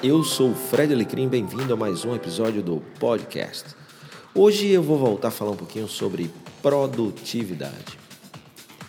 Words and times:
Eu 0.00 0.22
sou 0.22 0.52
o 0.52 0.54
Fred 0.54 0.94
Alecrim, 0.94 1.26
bem-vindo 1.26 1.74
a 1.74 1.76
mais 1.76 2.04
um 2.04 2.14
episódio 2.14 2.62
do 2.62 2.80
podcast. 3.00 3.64
Hoje 4.32 4.68
eu 4.68 4.80
vou 4.80 4.96
voltar 4.96 5.26
a 5.26 5.30
falar 5.32 5.50
um 5.50 5.56
pouquinho 5.56 5.88
sobre 5.88 6.30
produtividade. 6.62 7.98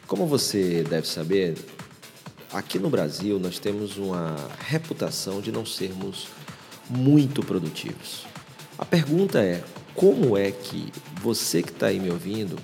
Como 0.05 0.27
você 0.27 0.83
deve 0.87 1.07
saber, 1.07 1.57
aqui 2.53 2.77
no 2.77 2.91
Brasil 2.91 3.39
nós 3.39 3.57
temos 3.57 3.97
uma 3.97 4.35
reputação 4.59 5.41
de 5.41 5.51
não 5.51 5.65
sermos 5.65 6.27
muito 6.87 7.41
produtivos. 7.43 8.27
A 8.77 8.85
pergunta 8.85 9.39
é: 9.39 9.63
como 9.95 10.37
é 10.37 10.51
que 10.51 10.93
você 11.23 11.63
que 11.63 11.71
está 11.71 11.87
aí 11.87 11.99
me 11.99 12.11
ouvindo 12.11 12.55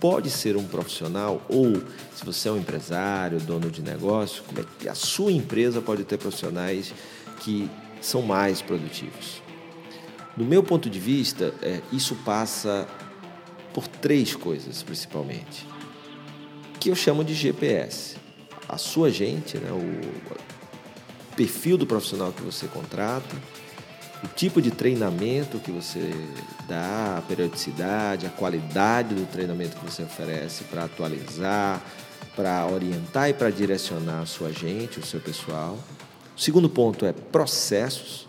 pode 0.00 0.30
ser 0.30 0.56
um 0.56 0.64
profissional 0.64 1.42
ou 1.46 1.74
se 2.16 2.24
você 2.24 2.48
é 2.48 2.52
um 2.52 2.56
empresário, 2.56 3.38
dono 3.38 3.70
de 3.70 3.82
negócio, 3.82 4.42
como 4.44 4.60
é 4.60 4.64
que 4.78 4.88
a 4.88 4.94
sua 4.94 5.30
empresa 5.30 5.82
pode 5.82 6.04
ter 6.04 6.16
profissionais 6.16 6.94
que 7.42 7.70
são 8.00 8.22
mais 8.22 8.62
produtivos. 8.62 9.42
Do 10.36 10.44
meu 10.44 10.62
ponto 10.62 10.88
de 10.88 10.98
vista, 10.98 11.52
é, 11.62 11.80
isso 11.92 12.14
passa 12.24 12.88
por 13.72 13.86
três 13.86 14.34
coisas 14.34 14.82
principalmente, 14.82 15.66
que 16.80 16.88
eu 16.88 16.94
chamo 16.94 17.22
de 17.24 17.34
GPS. 17.34 18.16
A 18.68 18.78
sua 18.78 19.10
gente, 19.10 19.58
né, 19.58 19.70
o 19.70 21.36
perfil 21.36 21.76
do 21.76 21.86
profissional 21.86 22.32
que 22.32 22.42
você 22.42 22.66
contrata, 22.66 23.36
o 24.22 24.28
tipo 24.28 24.62
de 24.62 24.70
treinamento 24.70 25.58
que 25.58 25.70
você 25.70 26.10
dá, 26.68 27.18
a 27.18 27.22
periodicidade, 27.22 28.26
a 28.26 28.30
qualidade 28.30 29.14
do 29.14 29.26
treinamento 29.26 29.76
que 29.76 29.84
você 29.84 30.02
oferece 30.02 30.64
para 30.64 30.84
atualizar, 30.84 31.82
para 32.36 32.66
orientar 32.66 33.28
e 33.28 33.34
para 33.34 33.50
direcionar 33.50 34.20
a 34.22 34.26
sua 34.26 34.52
gente, 34.52 35.00
o 35.00 35.04
seu 35.04 35.20
pessoal. 35.20 35.78
O 36.36 36.40
segundo 36.40 36.68
ponto 36.68 37.04
é 37.04 37.12
processos. 37.12 38.28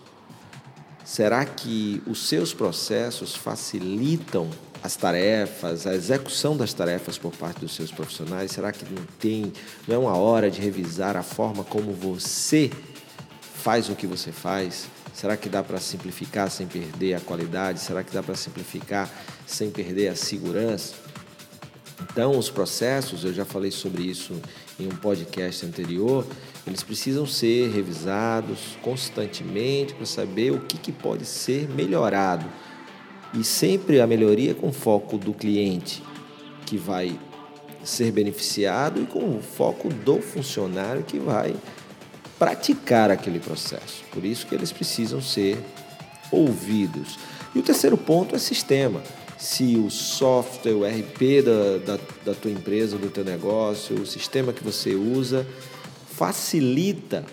Será 1.04 1.44
que 1.44 2.02
os 2.06 2.26
seus 2.28 2.52
processos 2.52 3.34
facilitam 3.34 4.48
as 4.82 4.96
tarefas, 4.96 5.86
a 5.86 5.94
execução 5.94 6.56
das 6.56 6.72
tarefas 6.74 7.16
por 7.16 7.34
parte 7.34 7.60
dos 7.60 7.74
seus 7.74 7.90
profissionais? 7.90 8.50
Será 8.50 8.72
que 8.72 8.84
não 8.92 9.02
tem, 9.18 9.52
não 9.88 9.94
é 9.94 9.98
uma 9.98 10.16
hora 10.16 10.50
de 10.50 10.60
revisar 10.60 11.16
a 11.16 11.22
forma 11.22 11.64
como 11.64 11.92
você 11.92 12.70
faz 13.40 13.88
o 13.88 13.94
que 13.94 14.06
você 14.06 14.30
faz? 14.32 14.86
Será 15.14 15.36
que 15.36 15.48
dá 15.48 15.62
para 15.62 15.78
simplificar 15.78 16.50
sem 16.50 16.66
perder 16.66 17.14
a 17.14 17.20
qualidade? 17.20 17.80
Será 17.80 18.02
que 18.02 18.12
dá 18.12 18.22
para 18.22 18.34
simplificar 18.34 19.08
sem 19.46 19.70
perder 19.70 20.08
a 20.08 20.16
segurança? 20.16 21.03
Então, 22.14 22.38
os 22.38 22.48
processos, 22.48 23.24
eu 23.24 23.34
já 23.34 23.44
falei 23.44 23.72
sobre 23.72 24.04
isso 24.04 24.40
em 24.78 24.86
um 24.86 24.94
podcast 24.94 25.66
anterior, 25.66 26.24
eles 26.64 26.80
precisam 26.80 27.26
ser 27.26 27.72
revisados 27.72 28.78
constantemente 28.82 29.94
para 29.94 30.06
saber 30.06 30.52
o 30.52 30.60
que, 30.60 30.78
que 30.78 30.92
pode 30.92 31.24
ser 31.24 31.68
melhorado. 31.68 32.46
E 33.36 33.42
sempre 33.42 34.00
a 34.00 34.06
melhoria 34.06 34.54
com 34.54 34.72
foco 34.72 35.18
do 35.18 35.34
cliente, 35.34 36.04
que 36.64 36.76
vai 36.76 37.18
ser 37.82 38.12
beneficiado, 38.12 39.02
e 39.02 39.06
com 39.06 39.42
foco 39.42 39.88
do 39.88 40.20
funcionário, 40.20 41.02
que 41.02 41.18
vai 41.18 41.52
praticar 42.38 43.10
aquele 43.10 43.40
processo. 43.40 44.04
Por 44.12 44.24
isso 44.24 44.46
que 44.46 44.54
eles 44.54 44.70
precisam 44.70 45.20
ser 45.20 45.58
ouvidos. 46.30 47.18
E 47.52 47.58
o 47.58 47.62
terceiro 47.62 47.96
ponto 47.96 48.36
é 48.36 48.38
sistema 48.38 49.02
se 49.38 49.76
o 49.76 49.90
software, 49.90 50.74
o 50.74 50.84
RP 50.84 51.42
da, 51.44 51.96
da, 51.96 52.00
da 52.24 52.34
tua 52.34 52.50
empresa, 52.50 52.96
do 52.96 53.10
teu 53.10 53.24
negócio, 53.24 53.96
o 53.96 54.06
sistema 54.06 54.52
que 54.52 54.62
você 54.62 54.94
usa, 54.94 55.46
facilita 56.12 57.24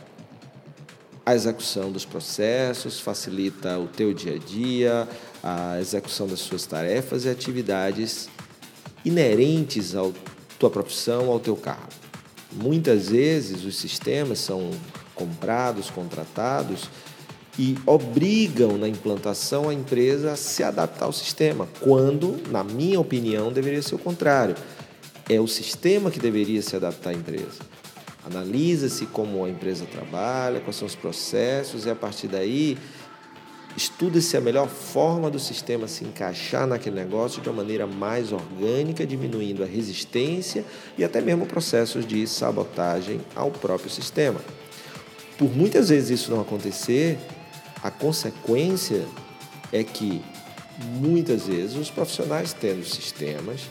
a 1.25 1.35
execução 1.35 1.91
dos 1.91 2.03
processos, 2.03 2.99
facilita 2.99 3.77
o 3.77 3.87
teu 3.87 4.13
dia 4.13 4.35
a 4.35 4.37
dia, 4.39 5.07
a 5.43 5.79
execução 5.79 6.27
das 6.27 6.39
suas 6.39 6.65
tarefas 6.65 7.25
e 7.25 7.29
atividades 7.29 8.27
inerentes 9.05 9.95
à 9.95 10.01
tua 10.57 10.69
profissão, 10.69 11.29
ao 11.29 11.39
teu 11.39 11.55
cargo. 11.55 11.93
Muitas 12.51 13.09
vezes 13.09 13.63
os 13.63 13.77
sistemas 13.77 14.39
são 14.39 14.71
comprados, 15.15 15.89
contratados 15.89 16.89
e 17.59 17.77
obrigam 17.85 18.77
na 18.77 18.87
implantação 18.87 19.69
a 19.69 19.73
empresa 19.73 20.31
a 20.31 20.35
se 20.35 20.63
adaptar 20.63 21.05
ao 21.05 21.13
sistema, 21.13 21.67
quando, 21.79 22.41
na 22.49 22.63
minha 22.63 22.99
opinião, 22.99 23.51
deveria 23.51 23.81
ser 23.81 23.95
o 23.95 23.99
contrário. 23.99 24.55
É 25.29 25.39
o 25.39 25.47
sistema 25.47 26.09
que 26.09 26.19
deveria 26.19 26.61
se 26.61 26.75
adaptar 26.75 27.11
à 27.11 27.13
empresa. 27.13 27.59
Analisa-se 28.25 29.05
como 29.07 29.43
a 29.43 29.49
empresa 29.49 29.85
trabalha, 29.85 30.59
quais 30.59 30.75
são 30.75 30.87
os 30.87 30.95
processos, 30.95 31.85
e 31.85 31.89
a 31.89 31.95
partir 31.95 32.27
daí 32.27 32.77
estuda-se 33.75 34.35
a 34.35 34.41
melhor 34.41 34.67
forma 34.67 35.29
do 35.29 35.39
sistema 35.39 35.87
se 35.87 36.03
encaixar 36.03 36.67
naquele 36.67 36.95
negócio 36.95 37.41
de 37.41 37.49
uma 37.49 37.57
maneira 37.57 37.87
mais 37.87 38.31
orgânica, 38.31 39.05
diminuindo 39.05 39.63
a 39.63 39.65
resistência 39.65 40.65
e 40.97 41.03
até 41.03 41.21
mesmo 41.21 41.45
processos 41.45 42.05
de 42.05 42.27
sabotagem 42.27 43.21
ao 43.35 43.49
próprio 43.49 43.89
sistema. 43.89 44.41
Por 45.37 45.49
muitas 45.55 45.89
vezes 45.89 46.21
isso 46.21 46.31
não 46.31 46.41
acontecer, 46.41 47.17
a 47.83 47.89
consequência 47.89 49.05
é 49.71 49.83
que 49.83 50.21
muitas 50.99 51.47
vezes 51.47 51.75
os 51.75 51.89
profissionais 51.89 52.53
tendo 52.53 52.85
sistemas 52.85 53.61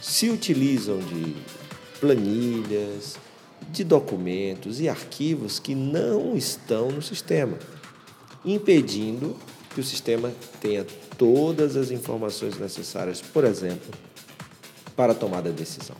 se 0.00 0.28
utilizam 0.28 0.98
de 0.98 1.36
planilhas, 2.00 3.16
de 3.70 3.84
documentos 3.84 4.80
e 4.80 4.88
arquivos 4.88 5.58
que 5.58 5.74
não 5.74 6.36
estão 6.36 6.90
no 6.90 7.00
sistema, 7.00 7.58
impedindo 8.44 9.36
que 9.74 9.80
o 9.80 9.84
sistema 9.84 10.32
tenha 10.60 10.84
todas 11.16 11.76
as 11.76 11.90
informações 11.90 12.58
necessárias, 12.58 13.20
por 13.20 13.44
exemplo, 13.44 13.92
para 14.96 15.12
a 15.12 15.14
tomada 15.14 15.50
de 15.50 15.56
decisão. 15.56 15.96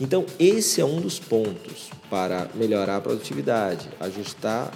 Então, 0.00 0.26
esse 0.38 0.80
é 0.80 0.84
um 0.84 1.00
dos 1.00 1.18
pontos 1.18 1.90
para 2.10 2.48
melhorar 2.54 2.96
a 2.96 3.00
produtividade, 3.00 3.88
ajustar 3.98 4.72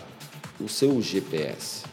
o 0.61 0.69
seu 0.69 1.01
GPS. 1.01 1.85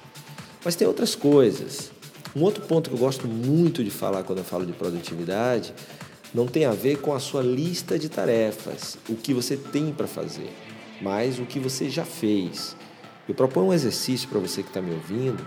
Mas 0.63 0.75
tem 0.75 0.87
outras 0.87 1.15
coisas. 1.15 1.91
Um 2.35 2.41
outro 2.41 2.63
ponto 2.63 2.89
que 2.89 2.95
eu 2.95 2.99
gosto 2.99 3.27
muito 3.27 3.83
de 3.83 3.91
falar 3.91 4.23
quando 4.23 4.39
eu 4.39 4.45
falo 4.45 4.65
de 4.65 4.73
produtividade 4.73 5.73
não 6.33 6.47
tem 6.47 6.65
a 6.65 6.71
ver 6.71 6.97
com 6.97 7.13
a 7.13 7.19
sua 7.19 7.43
lista 7.43 7.99
de 7.99 8.09
tarefas, 8.09 8.97
o 9.07 9.15
que 9.15 9.33
você 9.33 9.55
tem 9.55 9.91
para 9.91 10.07
fazer, 10.07 10.49
mas 10.99 11.37
o 11.37 11.45
que 11.45 11.59
você 11.59 11.89
já 11.89 12.03
fez. 12.03 12.75
Eu 13.29 13.35
proponho 13.35 13.67
um 13.67 13.73
exercício 13.73 14.27
para 14.27 14.39
você 14.39 14.63
que 14.63 14.69
está 14.69 14.81
me 14.81 14.91
ouvindo, 14.91 15.45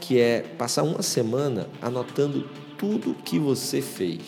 que 0.00 0.20
é 0.20 0.42
passar 0.56 0.84
uma 0.84 1.02
semana 1.02 1.68
anotando 1.80 2.48
tudo 2.78 3.14
que 3.14 3.38
você 3.38 3.82
fez. 3.82 4.20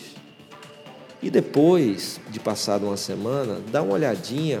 E 1.21 1.29
depois 1.29 2.19
de 2.29 2.39
passada 2.39 2.85
uma 2.85 2.97
semana, 2.97 3.61
dá 3.71 3.81
uma 3.81 3.93
olhadinha 3.93 4.59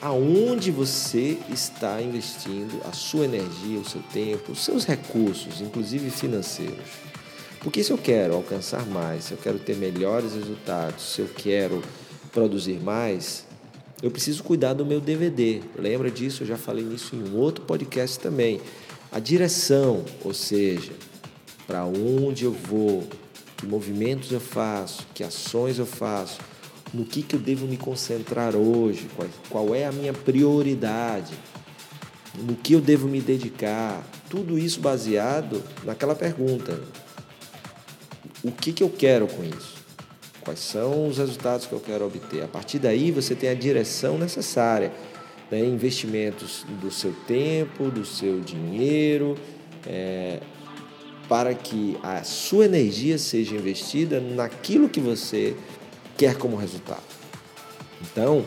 aonde 0.00 0.70
você 0.70 1.38
está 1.50 2.00
investindo 2.00 2.80
a 2.88 2.92
sua 2.92 3.24
energia, 3.24 3.78
o 3.78 3.84
seu 3.84 4.02
tempo, 4.12 4.52
os 4.52 4.64
seus 4.64 4.84
recursos, 4.84 5.60
inclusive 5.60 6.10
financeiros. 6.10 7.08
Porque 7.60 7.82
se 7.82 7.90
eu 7.90 7.98
quero 7.98 8.34
alcançar 8.34 8.86
mais, 8.86 9.24
se 9.24 9.32
eu 9.32 9.38
quero 9.38 9.58
ter 9.58 9.76
melhores 9.76 10.34
resultados, 10.34 11.14
se 11.14 11.20
eu 11.20 11.28
quero 11.28 11.82
produzir 12.32 12.80
mais, 12.80 13.44
eu 14.00 14.10
preciso 14.10 14.44
cuidar 14.44 14.74
do 14.74 14.86
meu 14.86 15.00
DVD. 15.00 15.60
Lembra 15.76 16.10
disso? 16.10 16.44
Eu 16.44 16.46
já 16.46 16.56
falei 16.56 16.84
nisso 16.84 17.16
em 17.16 17.28
um 17.28 17.36
outro 17.36 17.64
podcast 17.64 18.20
também. 18.20 18.60
A 19.10 19.18
direção, 19.18 20.04
ou 20.24 20.32
seja, 20.32 20.92
para 21.66 21.84
onde 21.84 22.44
eu 22.44 22.52
vou, 22.52 23.04
que 23.56 23.66
movimentos 23.66 24.30
eu 24.30 24.40
faço, 24.40 25.04
que 25.12 25.24
ações 25.24 25.78
eu 25.78 25.86
faço, 25.86 26.38
no 26.92 27.04
que, 27.04 27.22
que 27.22 27.36
eu 27.36 27.40
devo 27.40 27.66
me 27.66 27.76
concentrar 27.76 28.56
hoje, 28.56 29.08
qual, 29.14 29.28
qual 29.50 29.74
é 29.74 29.86
a 29.86 29.92
minha 29.92 30.12
prioridade, 30.12 31.34
no 32.42 32.54
que 32.54 32.72
eu 32.72 32.80
devo 32.80 33.08
me 33.08 33.20
dedicar. 33.20 34.02
Tudo 34.28 34.58
isso 34.58 34.80
baseado 34.80 35.62
naquela 35.84 36.14
pergunta: 36.14 36.80
o 38.42 38.50
que, 38.50 38.72
que 38.72 38.82
eu 38.82 38.90
quero 38.90 39.26
com 39.26 39.44
isso? 39.44 39.78
Quais 40.42 40.60
são 40.60 41.08
os 41.08 41.18
resultados 41.18 41.66
que 41.66 41.72
eu 41.72 41.80
quero 41.80 42.06
obter? 42.06 42.42
A 42.42 42.48
partir 42.48 42.78
daí 42.78 43.10
você 43.10 43.34
tem 43.34 43.50
a 43.50 43.54
direção 43.54 44.16
necessária, 44.16 44.92
né? 45.50 45.60
investimentos 45.60 46.64
do 46.80 46.90
seu 46.90 47.12
tempo, 47.26 47.90
do 47.90 48.04
seu 48.04 48.40
dinheiro, 48.40 49.36
é, 49.86 50.40
para 51.28 51.54
que 51.54 51.98
a 52.02 52.22
sua 52.22 52.64
energia 52.64 53.18
seja 53.18 53.56
investida 53.56 54.20
naquilo 54.20 54.88
que 54.88 55.00
você 55.00 55.54
quer 56.18 56.36
como 56.36 56.56
resultado. 56.56 57.02
Então, 58.02 58.44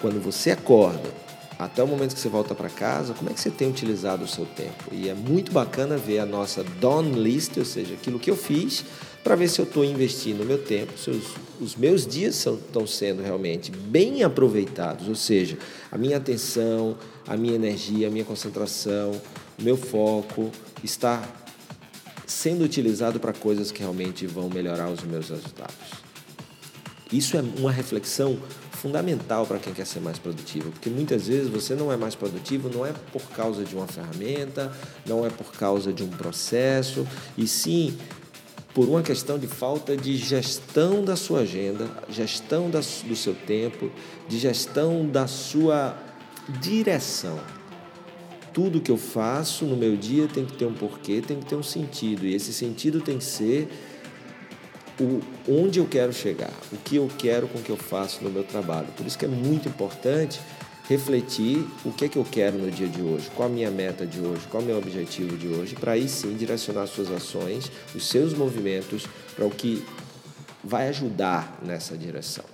quando 0.00 0.22
você 0.22 0.52
acorda 0.52 1.10
até 1.58 1.82
o 1.82 1.88
momento 1.88 2.14
que 2.14 2.20
você 2.20 2.28
volta 2.28 2.54
para 2.54 2.68
casa, 2.68 3.14
como 3.14 3.30
é 3.30 3.32
que 3.32 3.40
você 3.40 3.50
tem 3.50 3.68
utilizado 3.68 4.22
o 4.24 4.28
seu 4.28 4.46
tempo? 4.46 4.84
E 4.92 5.08
é 5.08 5.14
muito 5.14 5.50
bacana 5.50 5.96
ver 5.96 6.20
a 6.20 6.26
nossa 6.26 6.62
done 6.62 7.10
list, 7.18 7.56
ou 7.56 7.64
seja, 7.64 7.94
aquilo 7.94 8.18
que 8.18 8.30
eu 8.30 8.36
fiz 8.36 8.84
para 9.24 9.34
ver 9.34 9.48
se 9.48 9.60
eu 9.60 9.64
estou 9.64 9.84
investindo 9.84 10.42
o 10.42 10.44
meu 10.44 10.58
tempo, 10.58 10.96
se 10.96 11.10
os, 11.10 11.34
os 11.60 11.74
meus 11.74 12.06
dias 12.06 12.46
estão 12.46 12.86
sendo 12.86 13.22
realmente 13.22 13.72
bem 13.72 14.22
aproveitados, 14.22 15.08
ou 15.08 15.16
seja, 15.16 15.58
a 15.90 15.98
minha 15.98 16.16
atenção, 16.16 16.96
a 17.26 17.36
minha 17.36 17.56
energia, 17.56 18.06
a 18.06 18.10
minha 18.10 18.24
concentração, 18.24 19.20
o 19.58 19.62
meu 19.62 19.76
foco 19.76 20.50
está 20.84 21.26
sendo 22.24 22.62
utilizado 22.62 23.18
para 23.18 23.32
coisas 23.32 23.72
que 23.72 23.80
realmente 23.80 24.26
vão 24.26 24.48
melhorar 24.48 24.88
os 24.88 25.02
meus 25.02 25.30
resultados. 25.30 26.07
Isso 27.12 27.36
é 27.36 27.44
uma 27.58 27.72
reflexão 27.72 28.38
fundamental 28.72 29.44
para 29.46 29.58
quem 29.58 29.74
quer 29.74 29.86
ser 29.86 30.00
mais 30.00 30.18
produtivo, 30.18 30.70
porque 30.70 30.88
muitas 30.88 31.26
vezes 31.26 31.48
você 31.48 31.74
não 31.74 31.92
é 31.92 31.96
mais 31.96 32.14
produtivo 32.14 32.68
não 32.68 32.86
é 32.86 32.92
por 33.12 33.22
causa 33.30 33.64
de 33.64 33.74
uma 33.74 33.86
ferramenta, 33.86 34.72
não 35.04 35.26
é 35.26 35.30
por 35.30 35.52
causa 35.52 35.92
de 35.92 36.02
um 36.02 36.08
processo, 36.08 37.06
e 37.36 37.46
sim 37.46 37.96
por 38.72 38.88
uma 38.88 39.02
questão 39.02 39.38
de 39.38 39.46
falta 39.46 39.96
de 39.96 40.16
gestão 40.16 41.04
da 41.04 41.16
sua 41.16 41.40
agenda, 41.40 41.88
gestão 42.08 42.70
da, 42.70 42.78
do 42.78 43.16
seu 43.16 43.34
tempo, 43.34 43.90
de 44.28 44.38
gestão 44.38 45.06
da 45.08 45.26
sua 45.26 45.96
direção. 46.60 47.40
Tudo 48.52 48.80
que 48.80 48.90
eu 48.90 48.96
faço 48.96 49.64
no 49.64 49.76
meu 49.76 49.96
dia 49.96 50.28
tem 50.28 50.44
que 50.44 50.56
ter 50.56 50.66
um 50.66 50.74
porquê, 50.74 51.20
tem 51.20 51.40
que 51.40 51.46
ter 51.46 51.56
um 51.56 51.62
sentido, 51.62 52.26
e 52.26 52.34
esse 52.34 52.52
sentido 52.52 53.00
tem 53.00 53.18
que 53.18 53.24
ser 53.24 53.68
o, 55.00 55.20
onde 55.48 55.78
eu 55.78 55.86
quero 55.86 56.12
chegar, 56.12 56.52
o 56.72 56.76
que 56.76 56.96
eu 56.96 57.08
quero 57.18 57.46
com 57.48 57.60
que 57.60 57.70
eu 57.70 57.76
faço 57.76 58.22
no 58.22 58.30
meu 58.30 58.42
trabalho. 58.42 58.88
Por 58.96 59.06
isso 59.06 59.18
que 59.18 59.24
é 59.24 59.28
muito 59.28 59.68
importante 59.68 60.40
refletir 60.88 61.66
o 61.84 61.92
que 61.92 62.06
é 62.06 62.08
que 62.08 62.16
eu 62.16 62.24
quero 62.24 62.56
no 62.56 62.70
dia 62.70 62.88
de 62.88 63.02
hoje, 63.02 63.30
qual 63.36 63.48
a 63.48 63.52
minha 63.52 63.70
meta 63.70 64.06
de 64.06 64.20
hoje, 64.20 64.46
qual 64.50 64.62
o 64.62 64.66
meu 64.66 64.78
objetivo 64.78 65.36
de 65.36 65.46
hoje, 65.46 65.74
para 65.74 65.92
aí 65.92 66.08
sim 66.08 66.34
direcionar 66.34 66.86
suas 66.86 67.10
ações, 67.10 67.70
os 67.94 68.08
seus 68.08 68.32
movimentos 68.32 69.06
para 69.36 69.44
o 69.44 69.50
que 69.50 69.84
vai 70.64 70.88
ajudar 70.88 71.60
nessa 71.62 71.96
direção. 71.96 72.44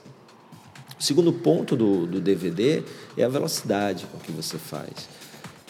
O 0.99 1.03
segundo 1.03 1.33
ponto 1.33 1.77
do, 1.77 2.07
do 2.07 2.21
DVD 2.21 2.83
é 3.17 3.23
a 3.25 3.29
velocidade 3.29 4.07
com 4.11 4.19
que 4.19 4.33
você 4.33 4.59
faz. 4.59 5.09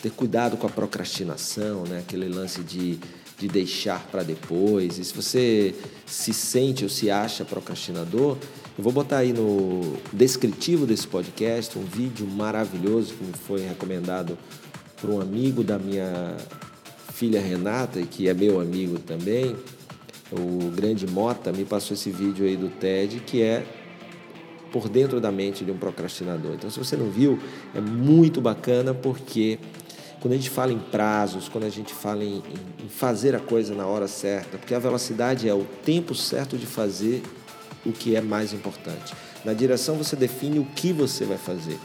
Ter 0.02 0.10
cuidado 0.10 0.56
com 0.56 0.66
a 0.66 0.70
procrastinação, 0.70 1.84
né? 1.84 1.98
aquele 1.98 2.28
lance 2.28 2.62
de 2.62 2.98
de 3.38 3.48
deixar 3.48 4.06
para 4.10 4.22
depois. 4.22 4.98
E 4.98 5.04
se 5.04 5.14
você 5.14 5.74
se 6.06 6.32
sente 6.32 6.84
ou 6.84 6.90
se 6.90 7.10
acha 7.10 7.44
procrastinador, 7.44 8.36
eu 8.76 8.82
vou 8.82 8.92
botar 8.92 9.18
aí 9.18 9.32
no 9.32 9.96
descritivo 10.12 10.86
desse 10.86 11.06
podcast 11.06 11.78
um 11.78 11.84
vídeo 11.84 12.26
maravilhoso 12.26 13.14
que 13.14 13.24
me 13.24 13.32
foi 13.32 13.60
recomendado 13.60 14.36
por 15.00 15.10
um 15.10 15.20
amigo 15.20 15.62
da 15.62 15.78
minha 15.78 16.36
filha 17.12 17.40
Renata, 17.40 18.02
que 18.02 18.28
é 18.28 18.34
meu 18.34 18.60
amigo 18.60 18.98
também, 18.98 19.54
o 20.32 20.70
grande 20.70 21.06
Mota, 21.06 21.52
me 21.52 21.64
passou 21.64 21.94
esse 21.94 22.10
vídeo 22.10 22.44
aí 22.44 22.56
do 22.56 22.68
TED, 22.68 23.20
que 23.20 23.40
é 23.40 23.64
por 24.72 24.88
dentro 24.88 25.20
da 25.20 25.30
mente 25.30 25.64
de 25.64 25.70
um 25.70 25.78
procrastinador. 25.78 26.54
Então, 26.54 26.68
se 26.68 26.76
você 26.76 26.96
não 26.96 27.08
viu, 27.08 27.38
é 27.72 27.80
muito 27.80 28.40
bacana 28.40 28.92
porque 28.92 29.58
quando 30.24 30.32
a 30.32 30.36
gente 30.36 30.48
fala 30.48 30.72
em 30.72 30.78
prazos, 30.78 31.50
quando 31.50 31.64
a 31.64 31.68
gente 31.68 31.92
fala 31.92 32.24
em, 32.24 32.42
em, 32.82 32.88
fazer 32.88 33.34
a 33.36 33.38
coisa 33.38 33.74
na 33.74 33.86
hora 33.86 34.08
certa, 34.08 34.56
porque 34.56 34.74
a 34.74 34.78
velocidade 34.78 35.46
é 35.46 35.52
o 35.52 35.66
tempo 35.84 36.14
certo 36.14 36.56
de 36.56 36.64
fazer 36.64 37.22
o 37.84 37.92
que 37.92 38.16
é 38.16 38.22
mais 38.22 38.54
importante. 38.54 39.14
Na 39.44 39.52
direção 39.52 39.96
você 39.96 40.16
define 40.16 40.58
o 40.58 40.64
que 40.64 40.94
você 40.94 41.26
vai 41.26 41.36
fazer. 41.36 41.78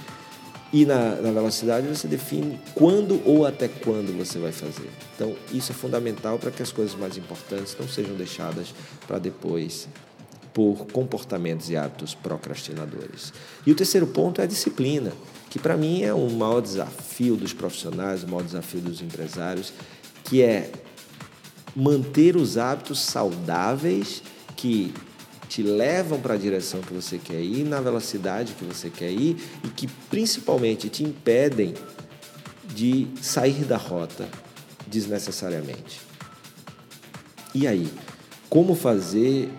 E 0.71 0.85
na, 0.85 1.15
na, 1.15 1.33
velocidade 1.33 1.85
você 1.85 2.07
define 2.07 2.57
quando 2.73 3.21
ou 3.25 3.45
até 3.45 3.67
quando 3.67 4.17
você 4.17 4.39
vai 4.39 4.53
fazer. 4.53 4.89
Então, 5.17 5.35
isso 5.51 5.73
é 5.73 5.75
fundamental 5.75 6.39
para 6.39 6.49
que 6.49 6.63
as 6.63 6.71
coisas 6.71 6.95
mais 6.95 7.17
importantes 7.17 7.75
não 7.77 7.89
sejam 7.89 8.15
deixadas 8.15 8.73
para 9.05 9.19
depois 9.19 9.89
por 10.53 10.87
comportamentos 10.93 11.69
e 11.69 11.75
hábitos 11.75 12.15
procrastinadores. 12.15 13.33
E 13.67 13.71
o 13.73 13.75
terceiro 13.75 14.07
ponto 14.07 14.39
é 14.39 14.45
a 14.45 14.47
disciplina 14.47 15.11
que 15.49 15.59
para 15.59 15.75
mim 15.75 16.03
é 16.03 16.13
o 16.13 16.29
maior 16.29 16.61
desafio 16.61 17.35
dos 17.35 17.53
profissionais, 17.53 18.23
o 18.23 18.27
maior 18.27 18.43
desafio 18.43 18.81
dos 18.81 19.01
empresários, 19.01 19.73
que 20.23 20.41
é 20.41 20.71
manter 21.75 22.35
os 22.35 22.57
hábitos 22.57 22.99
saudáveis 22.99 24.21
que 24.55 24.93
te 25.47 25.63
levam 25.63 26.19
para 26.19 26.35
a 26.35 26.37
direção 26.37 26.81
que 26.81 26.93
você 26.93 27.17
quer 27.17 27.41
ir, 27.41 27.63
na 27.63 27.81
velocidade 27.81 28.53
que 28.53 28.63
você 28.63 28.89
quer 28.89 29.11
ir 29.11 29.37
e 29.63 29.67
que 29.69 29.87
principalmente 30.09 30.89
te 30.89 31.03
impedem 31.03 31.73
de 32.75 33.07
sair 33.19 33.65
da 33.65 33.77
rota 33.77 34.29
desnecessariamente. 34.85 36.01
E 37.53 37.67
aí, 37.67 37.91
como 38.47 38.75
fazer 38.75 39.49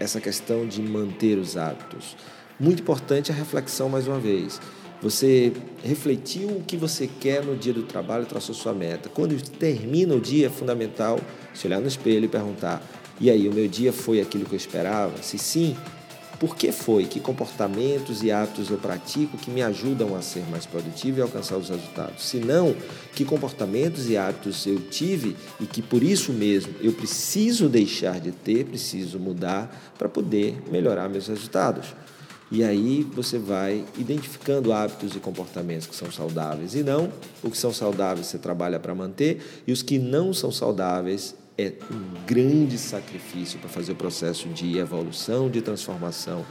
essa 0.00 0.20
questão 0.20 0.66
de 0.66 0.82
manter 0.82 1.38
os 1.38 1.56
hábitos? 1.56 2.16
Muito 2.58 2.82
importante 2.82 3.30
a 3.30 3.34
reflexão 3.34 3.88
mais 3.88 4.08
uma 4.08 4.18
vez. 4.18 4.60
Você 5.02 5.52
refletiu 5.84 6.48
o 6.48 6.62
que 6.62 6.76
você 6.76 7.06
quer 7.06 7.44
no 7.44 7.56
dia 7.56 7.72
do 7.72 7.82
trabalho 7.82 8.26
traçou 8.26 8.54
sua 8.54 8.72
meta. 8.72 9.08
Quando 9.08 9.40
termina 9.42 10.14
o 10.14 10.20
dia, 10.20 10.46
é 10.46 10.50
fundamental 10.50 11.20
se 11.54 11.66
olhar 11.66 11.80
no 11.80 11.86
espelho 11.86 12.24
e 12.24 12.28
perguntar: 12.28 12.82
e 13.18 13.30
aí, 13.30 13.48
o 13.48 13.52
meu 13.52 13.66
dia 13.66 13.92
foi 13.92 14.20
aquilo 14.20 14.44
que 14.44 14.52
eu 14.52 14.58
esperava? 14.58 15.22
Se 15.22 15.38
sim, 15.38 15.74
por 16.38 16.54
que 16.54 16.70
foi? 16.70 17.06
Que 17.06 17.18
comportamentos 17.18 18.22
e 18.22 18.30
hábitos 18.30 18.68
eu 18.68 18.76
pratico 18.76 19.38
que 19.38 19.50
me 19.50 19.62
ajudam 19.62 20.14
a 20.14 20.20
ser 20.20 20.44
mais 20.50 20.66
produtivo 20.66 21.18
e 21.18 21.22
alcançar 21.22 21.56
os 21.56 21.70
resultados? 21.70 22.26
Se 22.26 22.36
não, 22.36 22.76
que 23.14 23.24
comportamentos 23.24 24.10
e 24.10 24.18
hábitos 24.18 24.66
eu 24.66 24.78
tive 24.90 25.34
e 25.58 25.64
que 25.64 25.80
por 25.80 26.02
isso 26.02 26.30
mesmo 26.30 26.74
eu 26.82 26.92
preciso 26.92 27.70
deixar 27.70 28.20
de 28.20 28.32
ter, 28.32 28.66
preciso 28.66 29.18
mudar 29.18 29.94
para 29.96 30.10
poder 30.10 30.62
melhorar 30.70 31.08
meus 31.08 31.26
resultados? 31.26 31.94
E 32.50 32.62
aí 32.62 33.02
você 33.02 33.38
vai 33.38 33.84
identificando 33.98 34.72
hábitos 34.72 35.16
e 35.16 35.18
comportamentos 35.18 35.86
que 35.86 35.96
são 35.96 36.10
saudáveis 36.12 36.74
e 36.74 36.82
não. 36.82 37.12
O 37.42 37.50
que 37.50 37.58
são 37.58 37.72
saudáveis 37.72 38.28
você 38.28 38.38
trabalha 38.38 38.78
para 38.78 38.94
manter 38.94 39.62
e 39.66 39.72
os 39.72 39.82
que 39.82 39.98
não 39.98 40.32
são 40.32 40.52
saudáveis 40.52 41.34
é 41.58 41.72
um 41.90 42.24
grande 42.26 42.78
sacrifício 42.78 43.58
para 43.58 43.68
fazer 43.68 43.92
o 43.92 43.96
processo 43.96 44.48
de 44.48 44.78
evolução, 44.78 45.50
de 45.50 45.60
transformação 45.60 46.44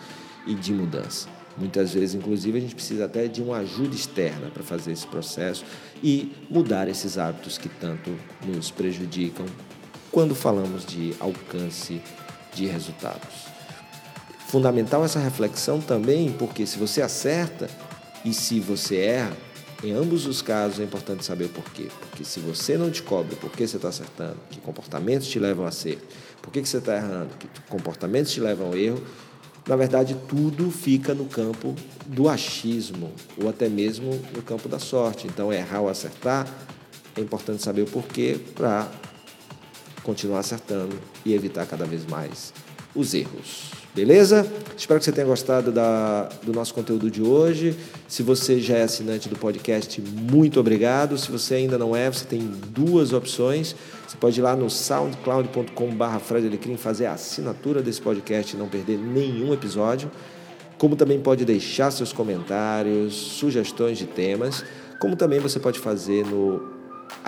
e 0.45 0.53
de 0.53 0.73
mudança. 0.73 1.29
Muitas 1.57 1.93
vezes, 1.93 2.15
inclusive, 2.15 2.57
a 2.57 2.61
gente 2.61 2.75
precisa 2.75 3.05
até 3.05 3.27
de 3.27 3.41
uma 3.41 3.57
ajuda 3.57 3.95
externa 3.95 4.49
para 4.49 4.63
fazer 4.63 4.91
esse 4.91 5.07
processo 5.07 5.63
e 6.03 6.33
mudar 6.49 6.89
esses 6.89 7.17
hábitos 7.17 7.57
que 7.57 7.69
tanto 7.69 8.13
nos 8.45 8.69
prejudicam 8.69 9.45
quando 10.11 10.35
falamos 10.35 10.85
de 10.85 11.13
alcance 11.19 12.01
de 12.53 12.65
resultados. 12.65 13.54
Fundamental 14.47 15.03
essa 15.03 15.19
reflexão 15.19 15.81
também, 15.81 16.31
porque 16.31 16.65
se 16.65 16.77
você 16.77 17.01
acerta 17.01 17.69
e 18.23 18.33
se 18.33 18.59
você 18.59 18.97
erra, 18.97 19.35
em 19.83 19.91
ambos 19.91 20.25
os 20.25 20.41
casos 20.41 20.79
é 20.79 20.83
importante 20.83 21.25
saber 21.25 21.45
o 21.45 21.49
porquê. 21.49 21.87
Porque 21.99 22.23
se 22.23 22.39
você 22.39 22.77
não 22.77 22.89
descobre 22.89 23.35
por 23.35 23.51
que 23.51 23.67
você 23.67 23.75
está 23.75 23.89
acertando, 23.89 24.37
que 24.49 24.59
comportamentos 24.59 25.27
te 25.27 25.39
levam 25.39 25.65
a 25.65 25.71
ser, 25.71 25.99
por 26.41 26.51
que, 26.51 26.61
que 26.61 26.69
você 26.69 26.77
está 26.77 26.95
errando, 26.95 27.35
que 27.37 27.47
comportamentos 27.69 28.31
te 28.31 28.39
levam 28.39 28.67
ao 28.67 28.77
erro, 28.77 29.03
na 29.67 29.75
verdade 29.75 30.15
tudo 30.27 30.71
fica 30.71 31.13
no 31.13 31.25
campo 31.25 31.75
do 32.05 32.29
achismo, 32.29 33.11
ou 33.41 33.49
até 33.49 33.67
mesmo 33.67 34.11
no 34.33 34.41
campo 34.41 34.69
da 34.69 34.79
sorte. 34.79 35.27
Então, 35.27 35.51
errar 35.51 35.81
ou 35.81 35.89
acertar, 35.89 36.47
é 37.15 37.21
importante 37.21 37.63
saber 37.63 37.81
o 37.81 37.87
porquê 37.87 38.39
para 38.53 38.89
continuar 40.03 40.39
acertando 40.39 40.97
e 41.25 41.33
evitar 41.33 41.65
cada 41.65 41.85
vez 41.85 42.05
mais 42.05 42.53
os 42.95 43.13
erros. 43.13 43.84
Beleza? 43.95 44.45
Espero 44.77 44.99
que 44.99 45.05
você 45.05 45.11
tenha 45.13 45.25
gostado 45.25 45.71
da, 45.71 46.27
do 46.43 46.51
nosso 46.51 46.73
conteúdo 46.73 47.09
de 47.09 47.21
hoje. 47.21 47.73
Se 48.09 48.23
você 48.23 48.59
já 48.59 48.75
é 48.75 48.83
assinante 48.83 49.29
do 49.29 49.37
podcast, 49.37 50.01
muito 50.01 50.59
obrigado. 50.59 51.17
Se 51.17 51.31
você 51.31 51.55
ainda 51.55 51.77
não 51.77 51.95
é, 51.95 52.11
você 52.11 52.25
tem 52.25 52.41
duas 52.71 53.13
opções. 53.13 53.73
Você 54.05 54.17
pode 54.17 54.37
ir 54.37 54.43
lá 54.43 54.53
no 54.53 54.69
soundcloud.com.br 54.69 56.77
fazer 56.77 57.05
a 57.05 57.13
assinatura 57.13 57.81
desse 57.81 58.01
podcast 58.01 58.53
e 58.53 58.59
não 58.59 58.67
perder 58.67 58.97
nenhum 58.97 59.53
episódio. 59.53 60.11
Como 60.77 60.97
também 60.97 61.21
pode 61.21 61.45
deixar 61.45 61.89
seus 61.89 62.11
comentários, 62.11 63.13
sugestões 63.13 63.97
de 63.97 64.07
temas. 64.07 64.65
Como 64.99 65.15
também 65.15 65.39
você 65.39 65.57
pode 65.57 65.79
fazer 65.79 66.25
no 66.25 66.74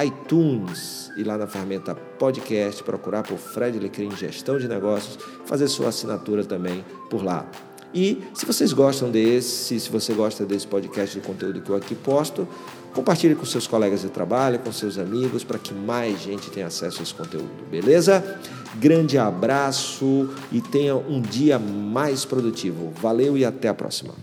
iTunes 0.03 1.11
e 1.17 1.23
lá 1.23 1.37
na 1.37 1.47
ferramenta 1.47 1.95
podcast, 1.95 2.83
procurar 2.83 3.23
por 3.23 3.37
Fred 3.37 3.79
Lecrim 3.79 4.15
Gestão 4.15 4.57
de 4.57 4.67
Negócios, 4.67 5.17
fazer 5.45 5.67
sua 5.67 5.89
assinatura 5.89 6.43
também 6.43 6.85
por 7.09 7.23
lá. 7.23 7.49
E 7.93 8.21
se 8.33 8.45
vocês 8.45 8.73
gostam 8.73 9.09
desse, 9.09 9.79
se 9.79 9.89
você 9.89 10.13
gosta 10.13 10.45
desse 10.45 10.67
podcast, 10.67 11.17
do 11.17 11.25
conteúdo 11.25 11.61
que 11.61 11.69
eu 11.69 11.75
aqui 11.75 11.95
posto, 11.95 12.47
compartilhe 12.93 13.33
com 13.33 13.45
seus 13.45 13.65
colegas 13.65 14.01
de 14.01 14.09
trabalho, 14.09 14.59
com 14.59 14.71
seus 14.71 14.97
amigos, 14.97 15.43
para 15.43 15.57
que 15.57 15.73
mais 15.73 16.21
gente 16.21 16.49
tenha 16.51 16.67
acesso 16.67 16.99
a 16.99 17.03
esse 17.03 17.13
conteúdo, 17.13 17.49
beleza? 17.71 18.39
Grande 18.75 19.17
abraço 19.17 20.29
e 20.51 20.61
tenha 20.61 20.95
um 20.95 21.21
dia 21.21 21.57
mais 21.57 22.25
produtivo. 22.25 22.91
Valeu 23.01 23.37
e 23.37 23.45
até 23.45 23.69
a 23.69 23.73
próxima. 23.73 24.13